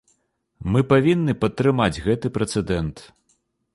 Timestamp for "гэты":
2.07-2.27